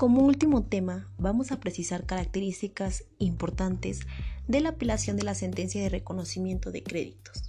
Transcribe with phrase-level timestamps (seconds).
[0.00, 4.00] Como último tema, vamos a precisar características importantes
[4.48, 7.44] de la apelación de la sentencia de reconocimiento de créditos.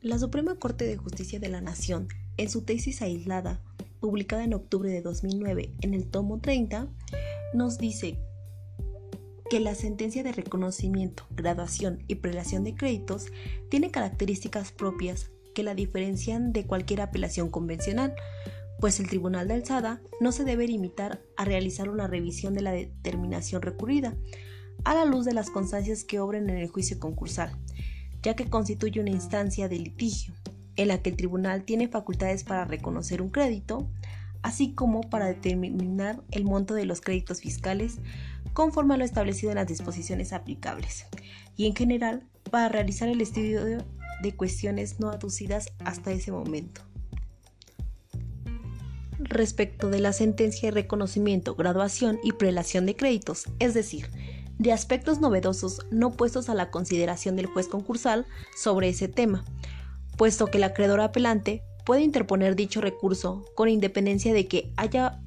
[0.00, 2.08] La Suprema Corte de Justicia de la Nación,
[2.38, 3.60] en su tesis aislada,
[4.00, 6.88] publicada en octubre de 2009 en el tomo 30,
[7.52, 8.16] nos dice
[9.50, 13.26] que la sentencia de reconocimiento, graduación y prelación de créditos
[13.68, 18.14] tiene características propias que la diferencian de cualquier apelación convencional,
[18.80, 22.72] pues el Tribunal de Alzada no se debe limitar a realizar una revisión de la
[22.72, 24.16] determinación recurrida,
[24.84, 27.54] a la luz de las constancias que obren en el juicio concursal,
[28.22, 30.32] ya que constituye una instancia de litigio,
[30.76, 33.90] en la que el tribunal tiene facultades para reconocer un crédito,
[34.40, 37.98] así como para determinar el monto de los créditos fiscales
[38.54, 41.04] conforme a lo establecido en las disposiciones aplicables,
[41.54, 43.84] y en general para realizar el estudio
[44.22, 46.89] de cuestiones no aducidas hasta ese momento
[49.24, 54.10] respecto de la sentencia de reconocimiento, graduación y prelación de créditos, es decir,
[54.58, 59.44] de aspectos novedosos no puestos a la consideración del juez concursal sobre ese tema,
[60.16, 65.22] puesto que el acreedor apelante puede interponer dicho recurso con independencia de que haya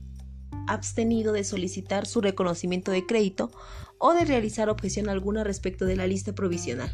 [0.67, 3.51] abstenido de solicitar su reconocimiento de crédito
[3.97, 6.91] o de realizar objeción alguna respecto de la lista provisional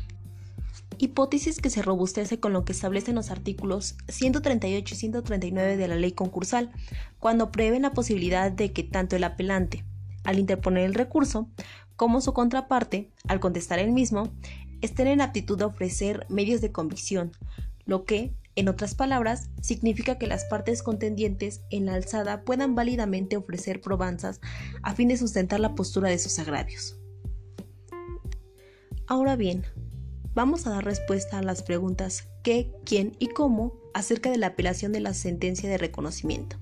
[1.00, 5.95] hipótesis que se robustece con lo que establecen los artículos 138 y 139 de la
[5.95, 6.72] ley concursal,
[7.19, 9.86] cuando prevén la posibilidad de que tanto el apelante,
[10.23, 11.50] al interponer el recurso,
[11.95, 14.31] como su contraparte, al contestar el mismo,
[14.81, 17.31] estén en aptitud a ofrecer medios de convicción,
[17.86, 23.38] lo que, en otras palabras, significa que las partes contendientes en la alzada puedan válidamente
[23.38, 24.42] ofrecer probanzas
[24.83, 26.97] a fin de sustentar la postura de sus agravios.
[29.08, 29.66] Ahora bien,
[30.33, 34.91] vamos a dar respuesta a las preguntas qué, quién y cómo acerca de la apelación
[34.91, 36.58] de la sentencia de reconocimiento.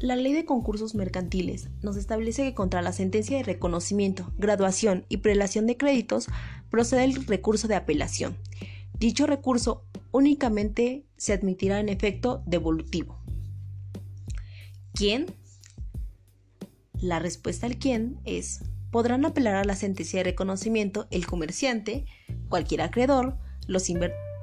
[0.00, 5.18] La ley de concursos mercantiles nos establece que contra la sentencia de reconocimiento, graduación y
[5.18, 6.26] prelación de créditos
[6.70, 8.36] procede el recurso de apelación.
[8.98, 13.16] Dicho recurso únicamente se admitirá en efecto devolutivo.
[14.92, 15.26] ¿Quién?
[17.00, 18.60] La respuesta al quién es
[18.92, 22.04] podrán apelar a la sentencia de reconocimiento el comerciante,
[22.48, 23.90] cualquier acreedor, los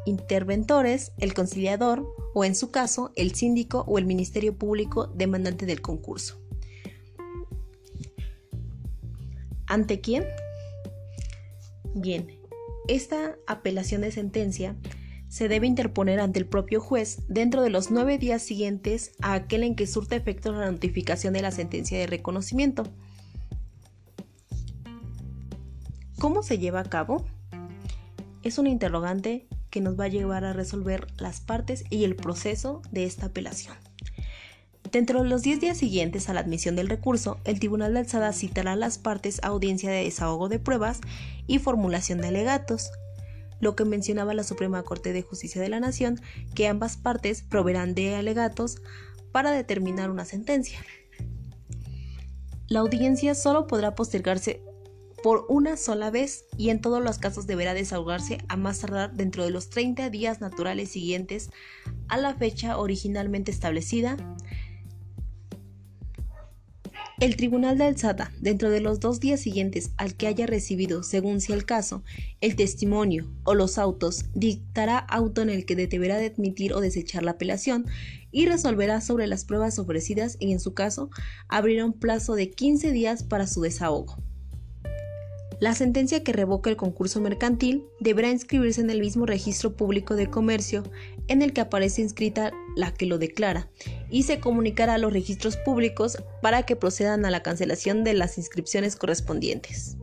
[0.05, 5.81] interventores, el conciliador o en su caso el síndico o el Ministerio Público demandante del
[5.81, 6.41] concurso.
[9.67, 10.25] ¿Ante quién?
[11.93, 12.27] Bien,
[12.87, 14.75] esta apelación de sentencia
[15.27, 19.61] se debe interponer ante el propio juez dentro de los nueve días siguientes a aquel
[19.61, 22.91] en que surta efecto la notificación de la sentencia de reconocimiento
[26.19, 27.25] ¿Cómo se lleva a cabo?
[28.43, 32.81] Es un interrogante que nos va a llevar a resolver las partes y el proceso
[32.91, 33.77] de esta apelación.
[34.91, 38.33] Dentro de los 10 días siguientes a la admisión del recurso, el Tribunal de Alzada
[38.33, 40.99] citará a las partes a audiencia de desahogo de pruebas
[41.47, 42.91] y formulación de alegatos,
[43.61, 46.19] lo que mencionaba la Suprema Corte de Justicia de la Nación,
[46.53, 48.81] que ambas partes proveerán de alegatos
[49.31, 50.79] para determinar una sentencia.
[52.67, 54.61] La audiencia solo podrá postergarse
[55.23, 59.43] por una sola vez y en todos los casos deberá desahogarse a más tardar dentro
[59.43, 61.49] de los 30 días naturales siguientes
[62.07, 64.17] a la fecha originalmente establecida.
[67.19, 71.41] El Tribunal de Alzada, dentro de los dos días siguientes al que haya recibido, según
[71.41, 72.01] sea el caso,
[72.39, 77.23] el testimonio o los autos, dictará auto en el que deberá de admitir o desechar
[77.23, 77.85] la apelación
[78.31, 81.09] y resolverá sobre las pruebas ofrecidas y en su caso
[81.49, 84.28] abrirá un plazo de 15 días para su desahogo.
[85.59, 90.29] La sentencia que revoca el concurso mercantil deberá inscribirse en el mismo registro público de
[90.29, 90.83] comercio
[91.27, 93.69] en el que aparece inscrita la que lo declara
[94.09, 98.37] y se comunicará a los registros públicos para que procedan a la cancelación de las
[98.37, 99.97] inscripciones correspondientes.